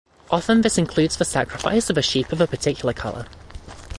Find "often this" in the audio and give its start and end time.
0.31-0.79